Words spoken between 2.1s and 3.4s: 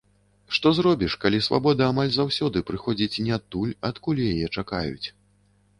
заўсёды прыходзіць не